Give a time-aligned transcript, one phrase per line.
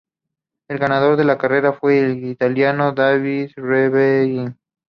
[0.67, 4.57] El ganador de la carrera fue el Italiano Davide Rebellin.